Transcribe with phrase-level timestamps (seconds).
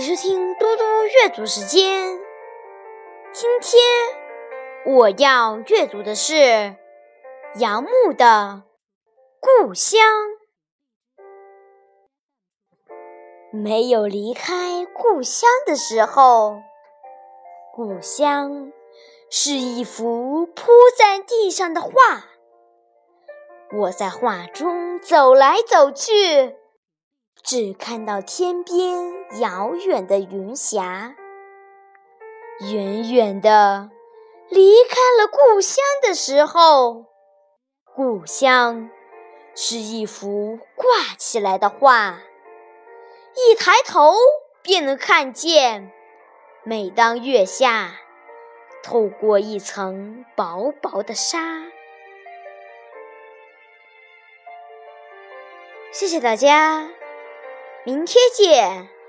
[0.00, 2.18] 收听嘟嘟阅读时间。
[3.32, 3.78] 今天
[4.96, 6.74] 我要阅读的是
[7.56, 8.62] 杨牧的
[9.66, 10.00] 《故乡》。
[13.52, 16.62] 没有离开故乡的时候，
[17.74, 18.72] 故乡
[19.28, 21.90] 是一幅铺在地上的画。
[23.70, 26.56] 我在画中走来走去。
[27.42, 31.14] 只看到天边遥远的云霞，
[32.70, 33.90] 远远的
[34.48, 37.06] 离开了故乡的时候，
[37.94, 38.90] 故乡
[39.54, 42.20] 是一幅挂起来的画，
[43.34, 44.14] 一抬头
[44.62, 45.90] 便能看见。
[46.62, 47.94] 每当月下
[48.82, 51.64] 透过一层薄薄的纱，
[55.90, 56.99] 谢谢大家。
[57.82, 58.99] 明天见。